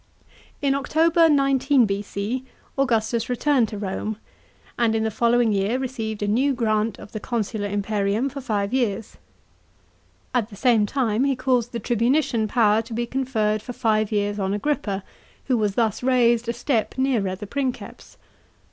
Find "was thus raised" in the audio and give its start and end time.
15.55-16.49